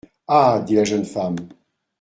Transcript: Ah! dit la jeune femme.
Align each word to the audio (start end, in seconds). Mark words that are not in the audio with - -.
Ah! 0.27 0.61
dit 0.65 0.73
la 0.77 0.83
jeune 0.83 1.05
femme. 1.05 1.35